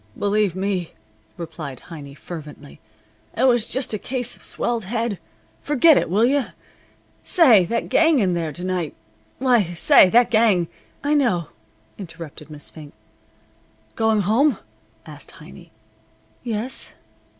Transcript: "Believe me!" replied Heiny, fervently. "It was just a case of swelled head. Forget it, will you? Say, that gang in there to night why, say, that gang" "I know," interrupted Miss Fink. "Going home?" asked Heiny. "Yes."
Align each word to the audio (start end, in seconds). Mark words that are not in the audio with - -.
"Believe 0.17 0.55
me!" 0.55 0.93
replied 1.37 1.79
Heiny, 1.89 2.15
fervently. 2.17 2.79
"It 3.37 3.43
was 3.43 3.67
just 3.67 3.93
a 3.93 3.99
case 3.99 4.35
of 4.35 4.41
swelled 4.41 4.85
head. 4.85 5.19
Forget 5.61 5.95
it, 5.95 6.09
will 6.09 6.25
you? 6.25 6.45
Say, 7.21 7.65
that 7.65 7.87
gang 7.87 8.17
in 8.17 8.33
there 8.33 8.51
to 8.51 8.63
night 8.63 8.95
why, 9.37 9.61
say, 9.75 10.09
that 10.09 10.31
gang" 10.31 10.69
"I 11.03 11.13
know," 11.13 11.49
interrupted 11.99 12.49
Miss 12.49 12.67
Fink. 12.67 12.95
"Going 13.95 14.21
home?" 14.21 14.57
asked 15.05 15.29
Heiny. 15.33 15.69
"Yes." 16.43 16.95